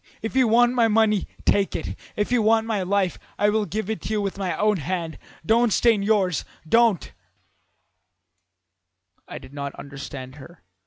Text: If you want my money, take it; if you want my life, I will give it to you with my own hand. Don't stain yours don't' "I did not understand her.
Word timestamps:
If 0.23 0.35
you 0.35 0.47
want 0.47 0.73
my 0.73 0.87
money, 0.87 1.27
take 1.45 1.75
it; 1.75 1.95
if 2.15 2.31
you 2.31 2.41
want 2.41 2.65
my 2.65 2.81
life, 2.81 3.19
I 3.37 3.49
will 3.49 3.65
give 3.67 3.87
it 3.87 4.01
to 4.01 4.09
you 4.13 4.19
with 4.19 4.35
my 4.35 4.57
own 4.57 4.77
hand. 4.77 5.19
Don't 5.45 5.71
stain 5.71 6.01
yours 6.01 6.43
don't' 6.67 7.11
"I 9.27 9.37
did 9.37 9.53
not 9.53 9.75
understand 9.75 10.37
her. 10.37 10.63